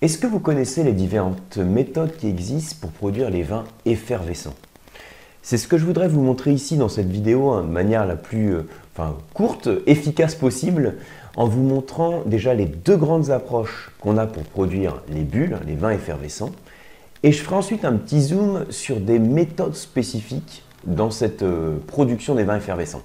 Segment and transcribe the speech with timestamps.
[0.00, 4.54] Est-ce que vous connaissez les différentes méthodes qui existent pour produire les vins effervescents?
[5.42, 8.14] C'est ce que je voudrais vous montrer ici dans cette vidéo hein, de manière la
[8.14, 8.62] plus euh,
[9.34, 10.98] courte, efficace possible,
[11.34, 15.74] en vous montrant déjà les deux grandes approches qu'on a pour produire les bulles, les
[15.74, 16.52] vins effervescents.
[17.24, 22.36] Et je ferai ensuite un petit zoom sur des méthodes spécifiques dans cette euh, production
[22.36, 23.02] des vins effervescents.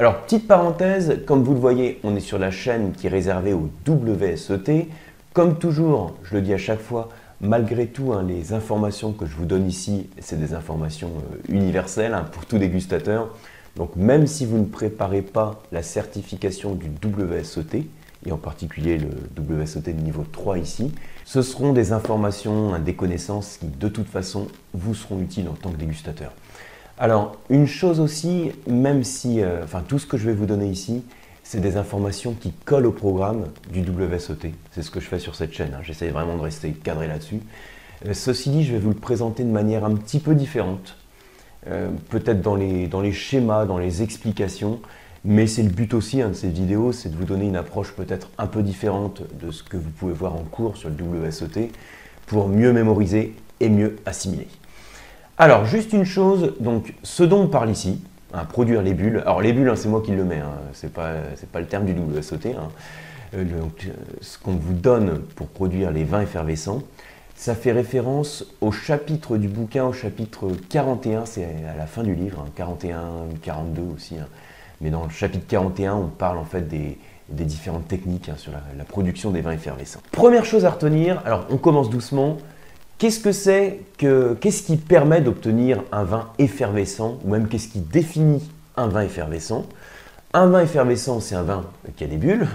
[0.00, 3.52] Alors, petite parenthèse, comme vous le voyez, on est sur la chaîne qui est réservée
[3.52, 4.88] au WSET.
[5.32, 7.08] Comme toujours, je le dis à chaque fois,
[7.40, 12.12] malgré tout, hein, les informations que je vous donne ici, c'est des informations euh, universelles
[12.12, 13.34] hein, pour tout dégustateur.
[13.76, 17.86] Donc même si vous ne préparez pas la certification du WSET,
[18.26, 19.08] et en particulier le
[19.42, 20.92] WSET de niveau 3 ici,
[21.24, 25.54] ce seront des informations, hein, des connaissances qui de toute façon vous seront utiles en
[25.54, 26.32] tant que dégustateur.
[26.98, 30.66] Alors, une chose aussi, même si, euh, enfin, tout ce que je vais vous donner
[30.68, 31.02] ici,
[31.42, 34.52] c'est des informations qui collent au programme du WSOT.
[34.72, 35.74] C'est ce que je fais sur cette chaîne.
[35.74, 35.82] Hein.
[35.82, 37.40] J'essaie vraiment de rester cadré là-dessus.
[38.06, 40.96] Euh, ceci dit, je vais vous le présenter de manière un petit peu différente.
[41.68, 44.80] Euh, peut-être dans les, schémas, dans les explications.
[45.24, 48.28] Mais c'est le but aussi de ces vidéos, c'est de vous donner une approche peut-être
[48.38, 51.70] un peu différente de ce que vous pouvez voir en cours sur le WSOT
[52.26, 54.48] pour mieux mémoriser et mieux assimiler.
[55.38, 58.00] Alors, juste une chose, donc ce dont on parle ici,
[58.32, 59.22] hein, produire les bulles.
[59.24, 61.14] Alors, les bulles, hein, c'est moi qui le mets, hein, c'est pas,
[61.54, 62.34] le terme du WSOT.
[62.46, 62.68] Hein.
[63.34, 66.82] Euh, euh, ce qu'on vous donne pour produire les vins effervescents,
[67.34, 72.14] ça fait référence au chapitre du bouquin, au chapitre 41, c'est à la fin du
[72.14, 73.00] livre, 41,
[73.42, 74.16] 42 aussi.
[74.80, 76.98] Mais dans le chapitre 41, on parle en fait des,
[77.28, 80.00] différentes techniques sur la, production des vins effervescents.
[80.12, 82.36] Première chose à retenir, alors on commence doucement,
[83.02, 87.80] Qu'est-ce que c'est que qu'est-ce qui permet d'obtenir un vin effervescent ou même qu'est-ce qui
[87.80, 89.66] définit un vin effervescent?
[90.34, 91.64] Un vin effervescent, c'est un vin
[91.96, 92.46] qui a des bulles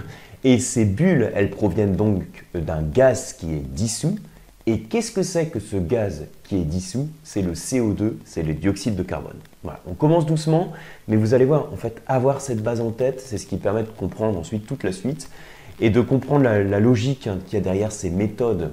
[0.44, 4.18] et ces bulles, elles proviennent donc d'un gaz qui est dissous.
[4.64, 7.10] Et qu'est-ce que c'est que ce gaz qui est dissous?
[7.24, 9.36] C'est le CO2, c'est le dioxyde de carbone.
[9.62, 9.80] Voilà.
[9.86, 10.72] On commence doucement,
[11.08, 13.82] mais vous allez voir, en fait, avoir cette base en tête, c'est ce qui permet
[13.82, 15.28] de comprendre ensuite toute la suite
[15.78, 18.72] et de comprendre la, logique hein, qu'il y a derrière ces méthodes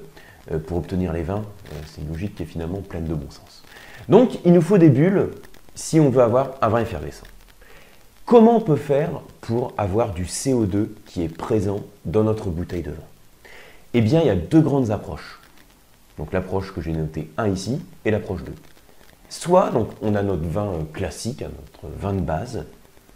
[0.53, 1.44] euh, pour obtenir les vins.
[1.73, 3.63] Euh, c'est une logique qui est finalement pleine de bon sens.
[4.09, 5.31] Donc, il nous faut des bulles
[5.73, 7.25] si on veut avoir un vin effervescent.
[8.25, 12.91] Comment on peut faire pour avoir du CO2 qui est présent dans notre bouteille de
[12.91, 12.97] vin?
[13.93, 15.39] Eh bien, il y a deux grandes approches.
[16.17, 18.53] Donc l'approche que j'ai notée 1 ici et l'approche 2.
[19.29, 21.51] Soit donc on a notre vin euh, classique, hein,
[21.83, 22.65] notre vin de base,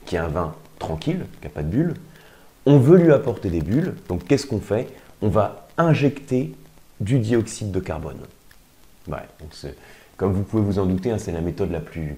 [0.06, 1.94] qui est un vin tranquille, qui n'a pas de bulles.
[2.66, 4.88] On veut lui apporter des bulles, donc qu'est-ce qu'on fait?
[5.22, 6.54] On va injecter
[7.00, 8.20] du dioxyde de carbone.
[10.18, 12.18] Comme vous pouvez vous en douter, hein, c'est la méthode la plus,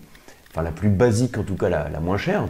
[0.90, 2.46] basique, en tout cas la, moins chère.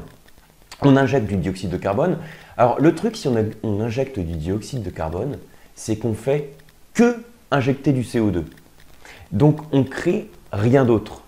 [0.81, 2.18] On injecte du dioxyde de carbone.
[2.57, 5.38] Alors le truc, si on, injecte du dioxyde de carbone,
[5.75, 6.53] c'est qu'on fait
[6.94, 7.18] que
[7.52, 8.44] injecter du CO2.
[9.31, 11.23] Donc on crée rien d'autre.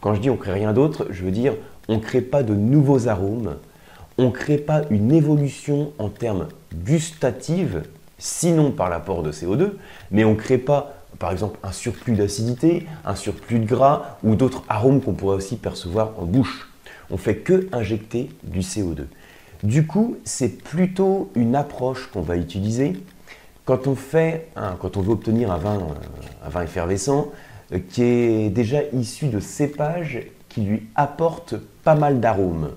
[0.00, 1.54] Quand je dis on crée rien d'autre, je veux dire
[1.88, 3.56] on ne crée pas de nouveaux arômes,
[4.18, 7.76] on ne crée pas une évolution en termes gustatifs
[8.18, 9.72] sinon par l'apport de CO2,
[10.10, 14.34] mais on ne crée pas, par exemple, un surplus d'acidité, un surplus de gras ou
[14.34, 16.68] d'autres arômes qu'on pourrait aussi percevoir en bouche.
[17.10, 19.04] On fait que injecter du CO2.
[19.62, 22.94] Du coup, c'est plutôt une approche qu'on va utiliser
[23.64, 25.80] quand on, veut obtenir un vin,
[26.54, 27.28] euh, effervescent
[27.72, 30.20] euh, qui est déjà issu de cépages
[30.50, 32.72] qui lui apportent pas mal d'arômes.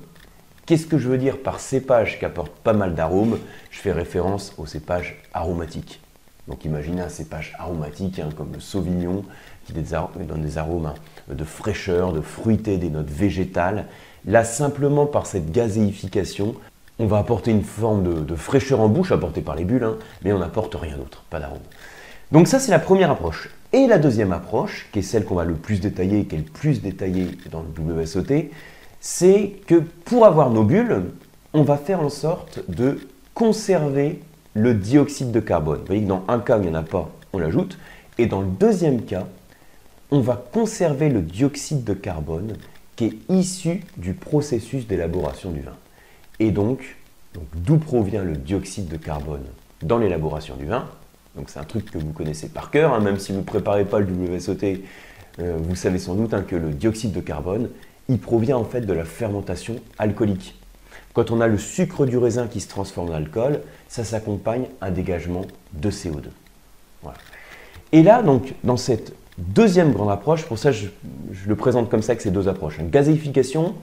[0.65, 3.37] Qu'est-ce que je veux dire par cépage qui apporte pas mal d'arômes?
[3.69, 5.99] Je fais référence aux cépages aromatiques.
[6.47, 9.23] Donc imaginez un cépage aromatique hein, comme le sauvignon
[9.65, 10.95] qui donne des arômes hein,
[11.29, 13.85] de fraîcheur, de fruité, des notes végétales.
[14.25, 16.55] Là, simplement par cette gazéification,
[16.99, 20.31] on va apporter une forme de, fraîcheur en bouche apportée par les bulles, hein, mais
[20.31, 21.59] on n'apporte rien d'autre, pas d'arôme.
[22.31, 23.49] Donc ça, c'est la première approche.
[23.73, 26.43] Et la deuxième approche, qui est celle qu'on va le plus détailler, qui est le
[26.43, 28.49] plus détaillée dans le WSOT,
[28.99, 29.75] c'est que
[30.05, 31.03] pour avoir nos bulles,
[31.53, 32.99] on va faire en sorte de
[33.33, 34.21] conserver
[34.57, 35.79] le dioxyde de carbone.
[35.79, 37.77] Vous voyez que dans un cas, il n'y en a pas, on l'ajoute.
[38.17, 39.27] Et dans le deuxième cas,
[40.09, 42.55] on va conserver le dioxyde de carbone
[42.95, 45.75] qui est issu du processus d'élaboration du vin.
[46.39, 46.95] Et donc,
[47.55, 49.43] d'où provient le dioxyde de carbone
[49.83, 50.87] dans l'élaboration du vin?
[51.35, 53.85] Donc c'est un truc que vous connaissez par cœur, hein, même si vous ne préparez
[53.85, 54.81] pas le WSOT,
[55.39, 57.69] euh, vous savez sans doute hein, que le dioxyde de carbone,
[58.09, 60.56] il provient en fait de la fermentation alcoolique.
[61.17, 64.91] Quand on a le sucre du raisin qui se transforme en alcool, ça s'accompagne un
[64.91, 66.25] dégagement de CO2.
[67.91, 70.89] Et là, donc, dans cette deuxième grande approche, pour ça je,
[71.47, 73.73] le présente comme ça que c'est deux approches, une gazéification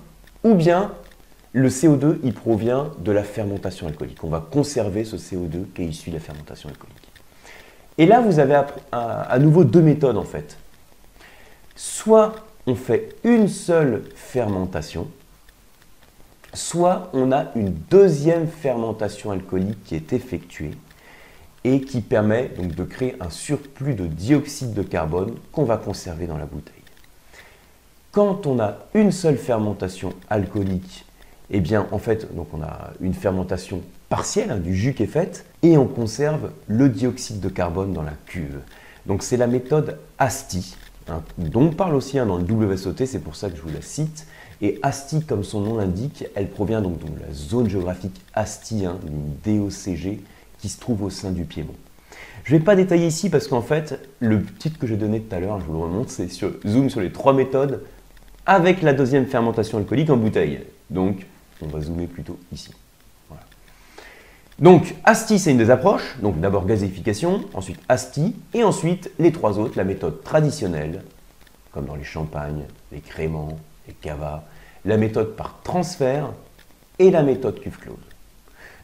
[0.44, 0.92] ou bien
[1.52, 4.22] le CO2, il provient de la fermentation alcoolique.
[4.22, 7.10] On va conserver ce CO2 qui est issu de la fermentation alcoolique.
[7.98, 10.56] Et là, vous avez à, nouveau deux méthodes en fait.
[11.74, 12.36] Soit
[12.68, 15.08] on fait une seule fermentation,
[16.54, 20.74] soit on a une deuxième fermentation alcoolique qui est effectuée
[21.64, 26.26] et qui permet donc de créer un surplus de dioxyde de carbone qu'on va conserver
[26.26, 26.74] dans la bouteille.
[28.12, 31.04] Quand on a une seule fermentation alcoolique,
[31.50, 35.08] eh bien en fait donc on a une fermentation partielle hein, du jus qui est
[35.08, 38.60] faite et on conserve le dioxyde de carbone dans la cuve.
[39.06, 40.76] Donc c'est la méthode ASTI
[41.08, 43.72] hein, dont on parle aussi hein, dans le WSOT, c'est pour ça que je vous
[43.72, 44.26] la cite.
[44.62, 49.34] Et ASTI, comme son nom l'indique, elle provient donc de la zone géographique ASTI, d'une
[49.68, 50.20] DOCG,
[50.58, 51.74] qui se trouve au sein du Piémont.
[52.44, 55.34] Je ne vais pas détailler ici parce qu'en fait, le titre que j'ai donné tout
[55.34, 57.82] à l'heure, je vous le remonte, c'est sur zoom sur les trois méthodes
[58.46, 60.60] avec la deuxième fermentation alcoolique en bouteille.
[60.90, 61.26] Donc,
[61.62, 62.70] on va zoomer plutôt ici.
[64.60, 66.16] Donc, ASTI, c'est une des approches.
[66.22, 71.02] Donc, d'abord gazéification, ensuite ASTI, et ensuite les trois autres, la méthode traditionnelle,
[71.72, 73.58] comme dans les champagnes, les créments,
[74.84, 76.32] la méthode par transfert
[76.98, 77.96] et la méthode cuve close.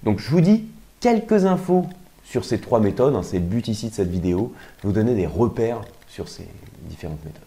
[0.03, 0.67] Donc, je vous dis,
[1.01, 1.87] quelques infos
[2.25, 3.15] sur ces trois méthodes.
[3.15, 6.47] Hein, c'est le but ici de cette vidéo, vous donner des repères sur ces
[6.83, 7.43] différentes méthodes.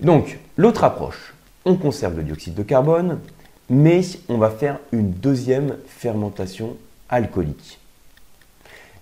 [0.00, 1.34] Donc, l'autre approche,
[1.64, 3.20] on conserve le dioxyde de carbone,
[3.70, 6.76] mais on va faire une deuxième fermentation
[7.08, 7.78] alcoolique.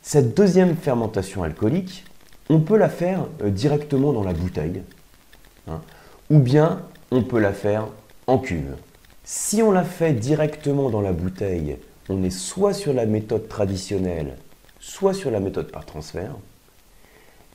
[0.02, 2.05] Cette deuxième fermentation alcoolique,
[2.48, 4.82] on peut la faire euh, directement dans la bouteille,
[5.69, 5.81] hein,
[6.28, 6.82] ou bien
[7.12, 7.88] on peut la faire
[8.26, 8.75] en cuve.
[9.23, 11.76] Si on la fait directement dans la bouteille
[12.09, 14.37] on est soit sur la méthode traditionnelle,
[14.81, 16.35] soit sur la méthode par transfert.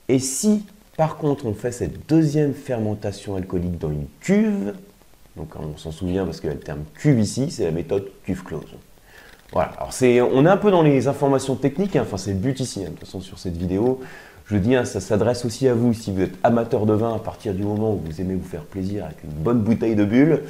[0.07, 0.65] Et si
[0.95, 4.74] par contre on fait cette deuxième fermentation alcoolique dans une cuve,
[5.36, 8.75] donc on s'en souvient parce a le terme cuve ici, c'est la méthode cuve close.
[9.51, 12.03] Voilà, alors c'est, on est un peu dans les informations techniques, hein.
[12.06, 12.86] enfin c'est le but ici, hein.
[12.86, 14.01] de toute façon sur cette vidéo,
[14.49, 17.19] je dis, hein, ça s'adresse aussi à vous si vous êtes amateur de vin à
[17.19, 20.41] partir du moment où vous aimez vous faire plaisir avec une bonne bouteille de bulle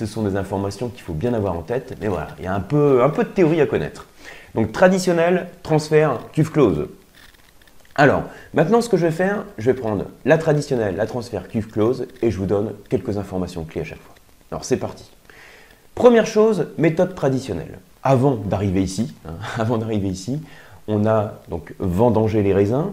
[0.00, 1.96] ce sont des informations qu'il faut bien avoir en tête.
[2.00, 4.06] Mais voilà, il y a un peu, de théorie à connaître.
[4.54, 6.88] Donc traditionnel, transfert, cuve close.
[7.96, 8.22] Alors,
[8.54, 12.06] maintenant ce que je vais faire, je vais prendre la traditionnelle, la transfert, cuve close,
[12.22, 14.14] et je vous donne quelques informations clés à chaque fois.
[14.50, 15.10] Alors c'est parti.
[15.94, 17.78] Première chose, méthode traditionnelle.
[18.02, 20.40] Avant d'arriver ici, hein, avant d'arriver ici,
[20.88, 22.86] on a donc vendangé les raisins,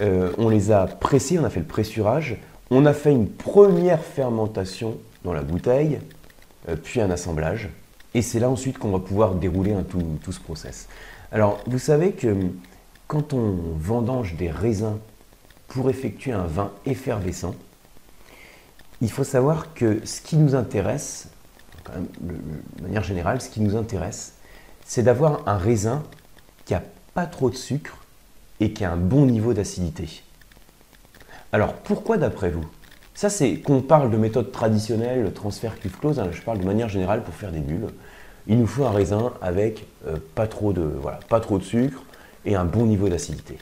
[0.00, 2.36] euh, on les a pressés, on a fait le pressurage,
[2.70, 6.00] on a fait une première fermentation dans la bouteille,
[6.68, 7.70] euh, puis un assemblage.
[8.14, 10.88] Et c'est là ensuite qu'on va pouvoir dérouler tout, ce process.
[11.32, 12.34] Alors, vous savez que
[13.08, 14.98] quand on vendange des raisins
[15.68, 17.54] pour effectuer un vin effervescent,
[19.00, 21.28] il faut savoir que ce qui nous intéresse,
[22.20, 24.34] de manière générale, ce qui nous intéresse,
[24.86, 26.02] c'est d'avoir un raisin
[26.64, 26.82] qui n'a
[27.14, 28.03] pas trop de sucre
[28.60, 30.22] et qui a un bon niveau d'acidité.
[31.52, 32.66] Alors pourquoi d'après vous?
[33.14, 36.88] Ça, c'est qu'on parle de méthode traditionnelle, transfert cuve close, hein, je parle de manière
[36.88, 37.86] générale pour faire des bulles.
[38.48, 40.90] Il nous faut un raisin avec euh, pas, trop de,
[41.28, 42.02] pas trop de sucre
[42.44, 43.58] et un bon niveau d'acidité.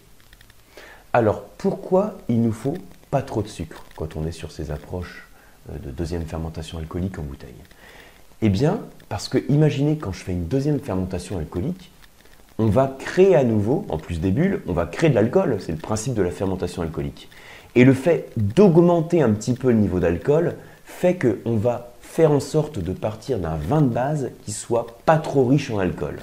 [1.12, 2.78] Alors, pourquoi il nous faut
[3.10, 5.28] pas trop de sucre quand on est sur ces approches
[5.70, 7.54] euh, de deuxième fermentation alcoolique en bouteille?
[8.40, 8.80] Eh bien,
[9.10, 11.91] parce que imaginez quand je fais une deuxième fermentation alcoolique,
[12.62, 15.72] on va créer à nouveau, en plus des bulles, on va créer de l'alcool, c'est
[15.72, 17.28] le principe de la fermentation alcoolique.
[17.74, 20.54] Et le fait d'augmenter un petit peu le niveau d'alcool
[20.84, 25.18] fait qu'on va faire en sorte de partir d'un vin de base qui soit pas
[25.18, 26.20] trop riche en alcool.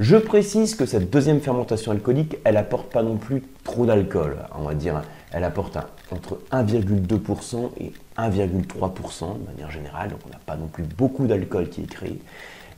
[0.00, 4.38] Je précise que cette deuxième fermentation alcoolique, elle apporte pas non plus trop d'alcool.
[4.58, 5.78] On va dire, elle apporte
[6.10, 11.68] entre 1,2% et 1,3% de manière générale, donc on n'a pas non plus beaucoup d'alcool
[11.68, 12.18] qui est créé.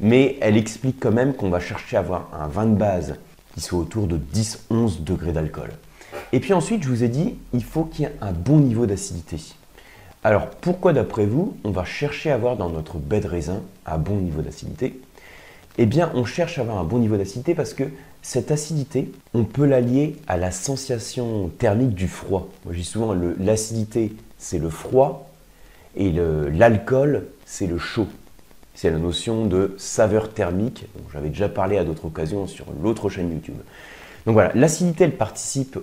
[0.00, 3.16] Mais elle explique quand même qu'on va chercher à avoir un vin de base
[3.54, 5.70] qui soit autour de 10-11 degrés d'alcool.
[6.32, 8.86] Et puis ensuite, je vous ai dit, il faut qu'il y ait un bon niveau
[8.86, 9.38] d'acidité.
[10.24, 13.98] Alors pourquoi d'après vous, on va chercher à avoir dans notre baie de raisin un
[13.98, 15.00] bon niveau d'acidité?
[15.78, 17.84] Eh bien, on cherche à avoir un bon niveau d'acidité parce que
[18.22, 22.48] cette acidité, on peut l'allier à la sensation thermique du froid.
[22.64, 25.30] Moi, je dis souvent, l'acidité, c'est le froid
[25.96, 28.08] et l'alcool, c'est le chaud.
[28.76, 30.84] C'est la notion de saveur thermique.
[31.10, 33.56] J'avais déjà parlé à d'autres occasions sur l'autre chaîne YouTube.
[34.26, 35.78] Donc voilà, l'acidité, elle participe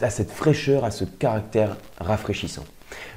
[0.00, 2.64] à cette fraîcheur, à ce caractère rafraîchissant.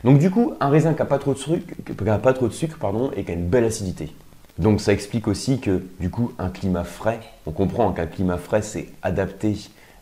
[0.03, 1.75] Donc du coup, un raisin qui n'a pas trop de sucre,
[2.17, 4.11] pas trop de sucre pardon, et qui a une belle acidité.
[4.57, 8.63] Donc ça explique aussi que du coup, un climat frais, on comprend qu'un climat frais,
[8.63, 9.55] c'est adapté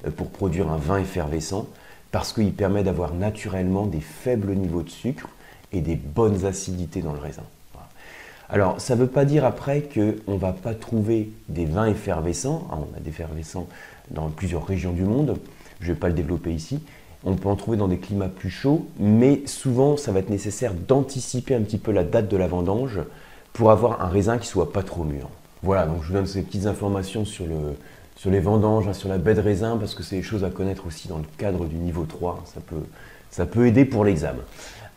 [0.07, 1.67] euh, pour produire un vin effervescent,
[2.11, 5.27] parce qu'il permet d'avoir naturellement des faibles niveaux de sucre
[5.73, 7.43] et des bonnes acidités dans le raisin.
[8.50, 12.68] Alors, ça ne veut pas dire après qu'on ne va pas trouver des vins effervescents.
[12.72, 13.68] Hein, on a des effervescents
[14.10, 15.38] dans plusieurs régions du monde.
[15.79, 16.79] je ne vais pas le développer ici.
[17.24, 20.74] On peut en trouver dans des climats plus chauds, mais souvent ça va être nécessaire
[20.74, 23.01] d'anticiper un petit peu la date de la vendange
[23.51, 25.29] pour avoir un raisin qui soit pas trop mûr.
[25.62, 27.75] Voilà, donc je vous donne ces petites informations sur, le,
[28.15, 30.50] sur les vendanges, hein, sur la baie de raisin, parce que c'est des choses à
[30.50, 32.44] connaître aussi dans le cadre du niveau 3.
[32.46, 32.84] Ça peut,
[33.29, 34.41] ça peut aider pour l'examen.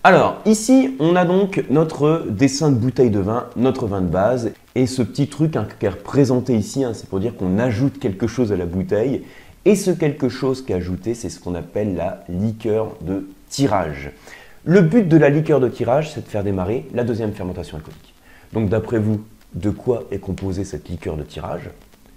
[0.04, 4.50] Alors, ici, on a donc notre dessin de bouteille de vin, notre vin de base.
[4.74, 8.00] Et ce petit truc hein, qui est représenté ici, hein, c'est pour dire qu'on ajoute
[8.00, 9.22] quelque chose à la bouteille.
[9.64, 14.10] Et ce quelque chose qui est ajouté, c'est ce qu'on appelle la liqueur de tirage.
[14.64, 18.14] Le but de la liqueur de tirage, c'est de faire démarrer la deuxième fermentation alcoolique.
[18.52, 19.20] Donc d'après vous,
[19.54, 21.70] de quoi est composée cette liqueur de tirage?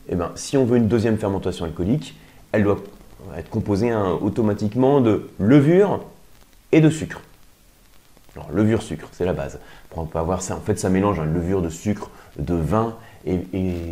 [0.10, 2.15] Eh bien, si on veut une deuxième fermentation alcoolique,
[2.51, 2.80] elle doit
[3.38, 6.04] être composée hein, automatiquement de levure
[6.72, 7.22] et de sucre.
[8.36, 9.60] Alors, levure sucre, c'est la base.
[9.96, 10.56] On peut avoir ça.
[10.56, 13.39] En fait, ça mélange une levure de sucre, de vin et,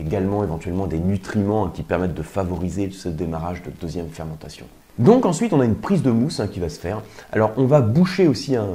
[0.02, 4.66] également éventuellement des nutriments qui permettent de favoriser ce démarrage de deuxième fermentation.
[5.00, 7.02] Donc ensuite, on a une prise de mousse hein, qui va se faire.
[7.32, 8.68] Alors, on va boucher aussi hein,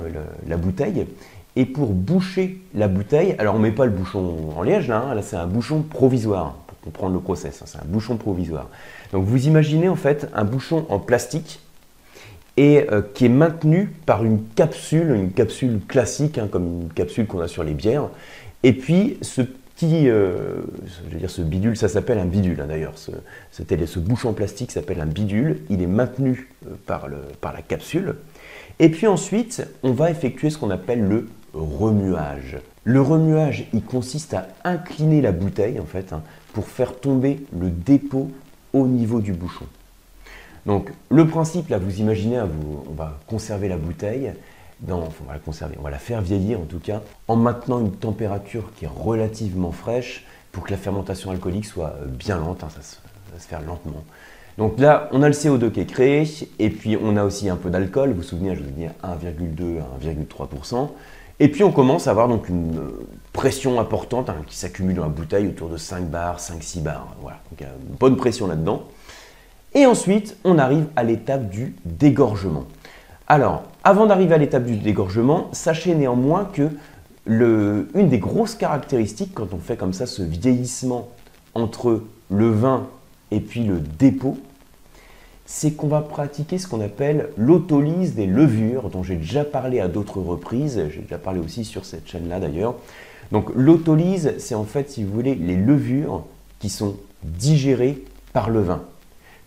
[0.47, 1.07] la bouteille.
[1.55, 5.05] Et pour boucher la bouteille, alors on ne met pas le bouchon en liège là,
[5.09, 7.63] hein, là c'est un bouchon provisoire pour comprendre le process.
[7.65, 8.69] c'est un bouchon provisoire.
[9.13, 11.61] Donc vous imaginez en fait un bouchon en plastique
[12.59, 17.39] et euh, qui est maintenu par une capsule, une capsule classique, comme une capsule qu'on
[17.39, 18.09] a sur les bières.
[18.65, 19.43] Et puis ce
[19.85, 22.99] euh, je veux dire, ce bidule, ça s'appelle un bidule hein, d'ailleurs.
[22.99, 23.13] Ce,
[23.53, 25.61] ce, bouchon plastique s'appelle un bidule.
[25.71, 28.17] Il est maintenu euh, par la capsule.
[28.81, 32.59] Et puis ensuite, on va effectuer ce qu'on appelle le remuage.
[32.83, 36.23] Le remuage, il consiste à incliner la bouteille en fait hein,
[36.53, 38.31] pour faire tomber le dépôt
[38.73, 39.67] au niveau du bouchon.
[40.69, 42.49] Donc le principe, là, vous imaginez, hein,
[42.89, 44.33] on va conserver la bouteille
[44.87, 49.73] on va la faire vieillir en tout cas, en maintenant une température qui est relativement
[49.73, 52.97] fraîche pour que la fermentation alcoolique soit euh, bien lente, hein, ça, se,
[53.43, 54.05] se faire lentement.
[54.57, 56.25] Donc là, on a le CO2 qui est créé,
[56.59, 58.85] et puis on a aussi un peu d'alcool, vous vous souvenez, je vous ai dit
[58.85, 60.89] 1,2 à 1,3%.
[61.41, 65.05] Et puis on commence à avoir donc une euh, pression importante hein, qui s'accumule dans
[65.05, 67.15] la bouteille autour de 5 bars, 5-6 bars.
[67.21, 68.89] Voilà, donc il y a une bonne pression là-dedans.
[69.79, 72.65] Et ensuite, on arrive à l'étape du dégorgement.
[73.29, 76.71] Alors, avant d'arriver à l'étape du dégorgement, sachez néanmoins que
[77.29, 81.11] une des grosses caractéristiques quand on fait comme ça ce vieillissement
[81.55, 82.89] entre le vin
[83.31, 84.37] et puis le dépôt,
[85.47, 89.87] c'est qu'on va pratiquer ce qu'on appelle l'autolyse des levures, dont j'ai déjà parlé à
[89.87, 92.75] d'autres reprises, j'ai déjà parlé aussi sur cette chaîne-là d'ailleurs.
[93.31, 96.25] Donc l'autolyse, c'est en fait, si vous voulez, les levures
[96.59, 98.83] qui sont digérées par le vin.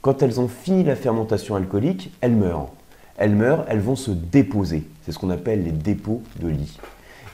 [0.02, 2.70] Quand elles ont fini la fermentation alcoolique, elles meurent
[3.22, 4.84] elles meurent, elles vont se déposer.
[5.04, 6.80] C'est ce qu'on appelle les dépôts de lit.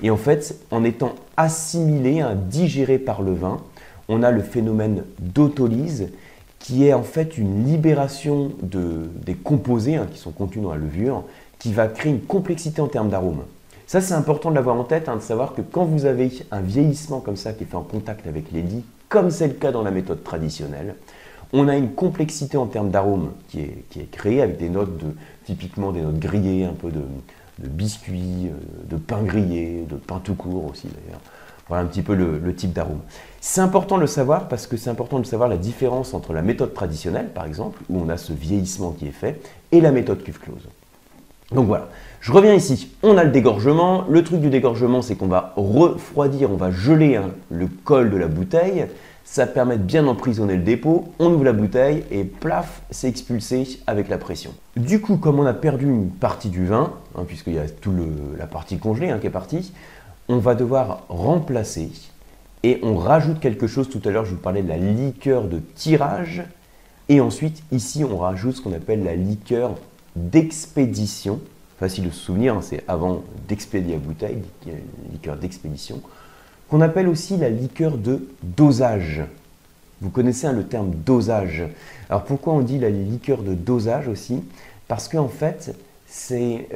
[0.04, 3.62] Et en fait, en étant assimilées, hein, digérées par le vin,
[4.10, 6.10] on a le phénomène d'autolyse
[6.60, 11.24] qui est en fait une libération des composés hein, qui sont contenus dans la levure
[11.58, 13.44] qui va créer une complexité en termes d'arôme.
[13.88, 16.60] Ça, c'est important de l'avoir en tête, hein, de savoir que quand vous avez un
[16.60, 19.72] vieillissement comme ça qui est fait en contact avec les lits, comme c'est le cas
[19.72, 20.96] dans la méthode traditionnelle,
[21.54, 25.92] on a une complexité en termes d'arômes qui est, créée avec des notes de, typiquement
[25.92, 27.04] des notes grillées, un peu de,
[27.60, 31.22] biscuits, euh, de pain grillé, de pain tout court aussi d'ailleurs.
[31.68, 33.02] Voilà un petit peu le, type d'arôme.
[33.42, 36.42] C'est important de le savoir parce que c'est important de savoir la différence entre la
[36.42, 39.42] méthode traditionnelle, par exemple, où on a ce vieillissement qui est fait,
[39.74, 40.70] et la méthode cuve close.
[41.52, 41.90] Donc voilà,
[42.28, 42.90] je reviens ici.
[43.04, 44.04] On a le dégorgement.
[44.10, 48.18] Le truc du dégorgement, c'est qu'on va refroidir, on va geler hein, le col de
[48.18, 48.88] la bouteille
[49.24, 53.82] ça permet de bien emprisonner le dépôt, on ouvre la bouteille et plaf, c'est expulsé
[53.86, 54.54] avec la pression.
[54.78, 57.98] Du coup, comme on a perdu une partie du vin, hein, puisqu'il y a toute
[58.38, 59.74] la partie congelée hein, qui est partie,
[60.30, 61.92] on va devoir remplacer
[62.64, 63.90] et on rajoute quelque chose.
[63.90, 66.44] Tout à l'heure, je vous parlais de la liqueur de tirage
[67.10, 69.76] et ensuite, ici, on rajoute ce qu'on appelle la liqueur
[70.16, 71.42] d'expédition.
[71.80, 74.42] Facile de se souvenir, hein, c'est avant d'expédier la bouteille,
[75.12, 76.02] liqueur d'expédition
[76.70, 79.24] qu'on appelle aussi la liqueur de dosage.
[80.02, 81.64] Vous connaissez le terme dosage.
[82.10, 84.44] Alors pourquoi on dit la liqueur de dosage aussi?
[84.88, 85.76] Parce qu'en fait,
[86.08, 86.68] c'est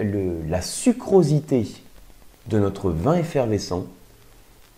[0.48, 1.68] la sucrosité
[2.48, 3.86] de notre vin effervescent.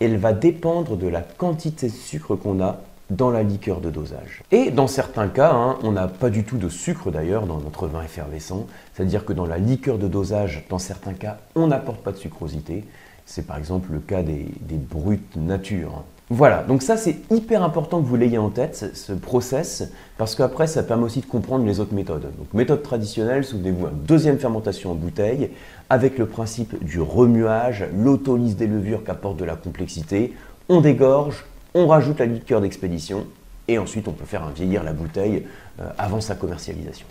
[0.00, 4.42] Elle va dépendre de la quantité de sucre qu'on a dans la liqueur de dosage.
[4.50, 7.86] Et dans certains cas, hein, on n'a pas du tout de sucre d'ailleurs dans notre
[7.86, 8.66] vin effervescent.
[8.94, 12.84] C'est-à-dire que dans la liqueur de dosage, dans certains cas, on n'apporte pas de sucrosité.
[13.26, 16.04] C'est par exemple le cas des, brutes nature.
[16.30, 20.66] Voilà, donc ça c'est hyper important que vous l'ayez en tête, ce process, parce qu'après
[20.66, 22.32] ça permet aussi de comprendre les autres méthodes.
[22.38, 25.50] Donc méthode traditionnelle, souvenez-vous, deuxième fermentation en bouteille,
[25.90, 30.34] avec le principe du remuage, l'autolyse des levures qui apporte de la complexité,
[30.70, 31.44] on dégorge,
[31.74, 33.26] on rajoute la liqueur d'expédition,
[33.68, 35.46] et ensuite on peut faire vieillir la bouteille
[35.80, 37.06] euh, avant sa commercialisation.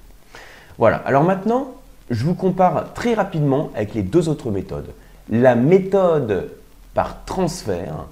[0.78, 1.74] Voilà, alors maintenant,
[2.10, 4.90] je vous compare très rapidement avec les deux autres méthodes.
[5.30, 6.52] La méthode
[6.94, 8.06] par transfert,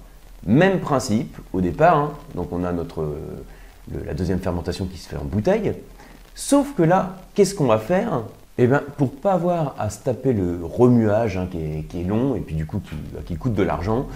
[0.45, 2.11] même principe au départ, hein.
[2.35, 3.07] donc on a notre,
[4.05, 5.73] la deuxième fermentation qui se fait en bouteille,
[6.35, 8.23] sauf que là, qu'est-ce qu'on va faire?
[8.57, 12.41] Eh bien, pour pas avoir à se taper le remuage hein, qui, est, long et
[12.41, 14.07] puis du coup qui, qui coûte de l'argent,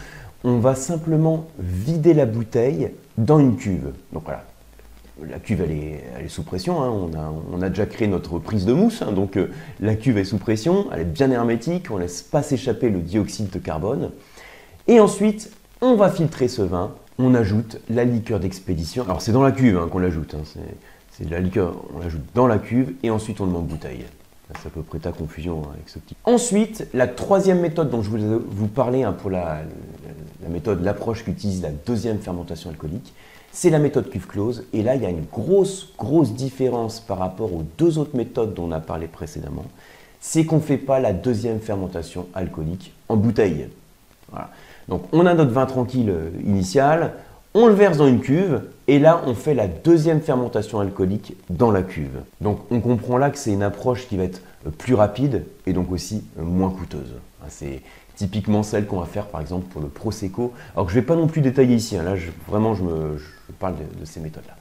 [0.46, 3.92] on va simplement vider la bouteille dans une cuve.
[4.14, 4.46] Donc voilà,
[5.28, 6.94] la cuve elle est, sous pression, hein.
[7.52, 9.12] on, a, déjà créé notre prise de mousse, hein.
[9.12, 9.50] donc euh,
[9.80, 13.50] la cuve est sous pression, elle est bien hermétique, on laisse pas s'échapper le dioxyde
[13.50, 14.12] de carbone.
[14.88, 19.04] Et ensuite, on va filtrer ce vin, on ajoute la liqueur d'expédition.
[19.06, 20.36] Alors c'est dans la cuve qu'on l'ajoute,
[21.12, 23.62] c'est de la liqueur, on l'ajoute dans la cuve et ensuite on le met en
[23.62, 24.06] bouteille.
[24.62, 26.16] C'est à peu près ta confusion hein, avec ce petit.
[26.24, 29.64] Ensuite, la troisième méthode dont je voulais vous parler hein, pour la,
[30.50, 33.14] méthode, l'approche qu'utilise la deuxième fermentation alcoolique,
[33.52, 34.66] c'est la méthode cuve close.
[34.74, 38.54] Et là, il y a une grosse, grosse différence par rapport aux deux autres méthodes
[38.54, 39.66] dont on a parlé précédemment.
[40.20, 43.68] C'est qu'on ne fait pas la deuxième fermentation alcoolique en bouteille.
[44.88, 47.14] Donc, on a notre vin tranquille euh, initial,
[47.56, 51.72] on le verse dans une cuve et là on fait la deuxième fermentation alcoolique dans
[51.72, 52.20] la cuve.
[52.42, 55.72] Donc on comprend là que c'est une approche qui va être euh, plus rapide et
[55.72, 57.14] donc aussi euh, moins coûteuse.
[57.42, 57.48] Hein,
[58.16, 60.54] typiquement celle qu'on va faire par exemple pour le Prosecco.
[60.74, 62.04] Alors que je ne vais pas non plus détailler ici, hein.
[62.04, 62.14] là
[62.48, 62.84] vraiment je,
[63.60, 64.56] parle de, ces méthodes-là.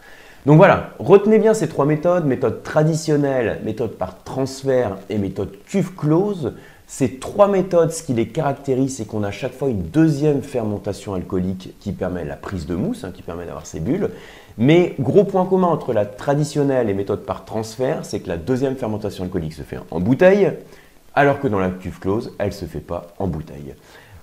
[0.46, 5.94] Donc voilà, retenez bien ces trois méthodes, méthode traditionnelle, méthode par transfert et méthode cuve
[5.94, 6.52] close.
[6.86, 11.14] Ces trois méthodes, ce qui les caractérise, c'est qu'on a chaque fois une deuxième fermentation
[11.14, 14.10] alcoolique qui permet la prise de mousse, hein, qui permet d'avoir ces bulles.
[14.58, 18.76] Mais gros point commun entre la traditionnelle et méthode par transfert, c'est que la deuxième
[18.76, 20.52] fermentation alcoolique se fait en bouteille,
[21.14, 23.74] alors que dans la cuve close, elle ne se fait pas en bouteille.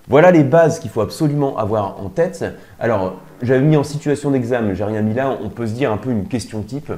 [0.08, 2.44] Voilà les bases qu'il faut absolument avoir en tête.
[2.80, 5.96] Alors, j'avais mis en situation d'examen, j'ai rien mis là, on peut se dire un
[5.96, 6.92] peu une question type.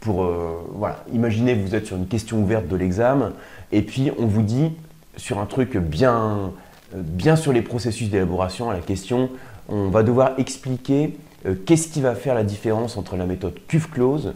[0.00, 3.32] Pour, euh, voilà, imaginez vous êtes sur une question ouverte de l'examen,
[3.72, 4.72] et puis on vous dit,
[5.16, 6.52] sur un truc bien,
[6.94, 9.30] bien sur les processus d'élaboration à la question,
[9.68, 13.88] on va devoir expliquer euh, qu'est-ce qui va faire la différence entre la méthode cuve
[13.90, 14.34] close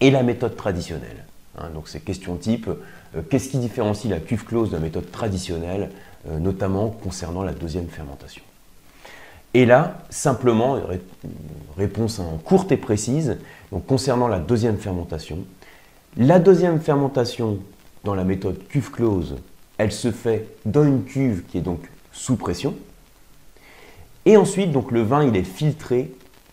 [0.00, 1.24] et la méthode traditionnelle.
[1.58, 5.10] Hein, donc c'est question type, euh, qu'est-ce qui différencie la cuve close de la méthode
[5.10, 5.90] traditionnelle,
[6.28, 8.42] euh, notamment concernant la deuxième fermentation?
[9.52, 10.78] Et là, simplement,
[11.76, 13.36] réponse courte et précise,
[13.88, 15.38] concernant la deuxième fermentation.
[16.16, 17.58] La deuxième fermentation
[18.04, 19.36] dans la méthode cuve close
[19.80, 21.80] elle se fait dans une cuve qui est donc
[22.12, 22.74] sous pression.
[24.26, 26.12] Et ensuite, donc, le vin il est filtré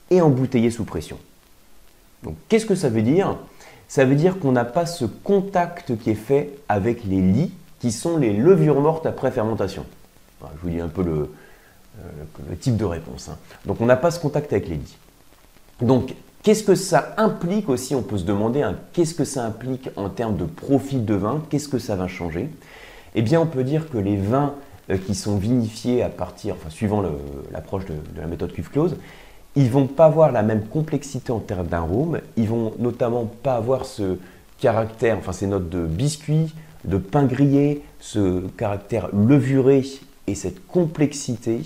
[0.10, 1.20] et embouteillé sous pression.
[2.24, 3.38] Donc, qu'est-ce que ça veut dire?
[3.88, 7.92] Ça veut dire qu'on n'a pas ce contact qui est fait avec les lits, qui
[7.92, 9.86] sont les levures mortes après fermentation.
[10.42, 11.30] je vous dis un peu le,
[12.00, 13.30] euh, type de réponse.
[13.30, 13.38] Hein.
[13.66, 14.98] Donc, on n'a pas ce contact avec les lits.
[15.82, 17.96] Donc, qu'est-ce que ça implique aussi?
[17.96, 21.42] On peut se demander hein, qu'est-ce que ça implique en termes de profil de vin?
[21.50, 22.50] Qu'est-ce que ça va changer?
[23.16, 24.54] Eh bien, on peut dire que les vins
[24.90, 27.04] euh, qui sont vinifiés à partir, enfin, suivant
[27.52, 28.98] l'approche de, la méthode cuve close,
[29.58, 33.86] ils vont pas avoir la même complexité en termes d'arôme, ils vont notamment pas avoir
[33.86, 34.18] ce
[34.60, 36.54] caractère, enfin ces notes de biscuit,
[36.86, 39.84] de pain grillé, ce caractère levuré
[40.28, 41.62] et cette complexité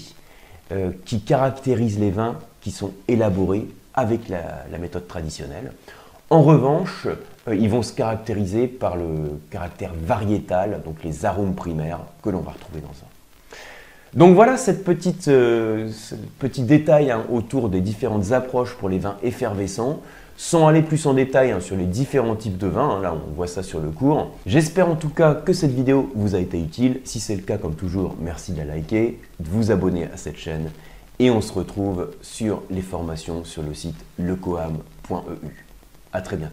[0.72, 5.74] euh, qui caractérise les vins qui sont élaborés avec la méthode traditionnelle.
[6.32, 7.08] En revanche,
[7.50, 12.40] euh, ils vont se caractériser par le caractère variétal, donc les arômes primaires que l'on
[12.40, 13.21] va retrouver dans un.
[14.14, 19.00] Donc voilà cette petite, euh, ce petit détail hein, autour des différentes approches pour les
[19.00, 20.02] vins effervescents.
[20.38, 23.34] Sans aller plus en détail hein, sur les différents types de vins, hein, là on
[23.36, 24.32] voit ça sur le cours.
[24.48, 27.00] J'espère en tout cas que cette vidéo vous a été utile.
[27.04, 30.38] Si c'est le cas, comme toujours, merci de la liker, de vous abonner à cette
[30.38, 30.72] chaîne.
[31.20, 35.66] Et on se retrouve sur les formations sur le site lecoam.eu.
[36.12, 36.50] À très bientôt.